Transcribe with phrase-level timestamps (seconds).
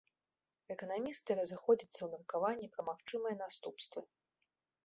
[0.75, 4.01] Эканамісты разыходзяцца ў меркаванні пра магчымыя наступствы.